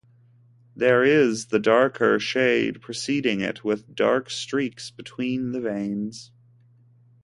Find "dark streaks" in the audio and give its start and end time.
3.93-4.89